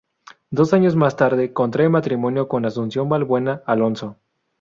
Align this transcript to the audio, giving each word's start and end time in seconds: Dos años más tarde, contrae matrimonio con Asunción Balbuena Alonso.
Dos 0.49 0.73
años 0.73 0.95
más 0.95 1.15
tarde, 1.15 1.53
contrae 1.53 1.87
matrimonio 1.87 2.47
con 2.47 2.65
Asunción 2.65 3.07
Balbuena 3.07 3.61
Alonso. 3.67 4.17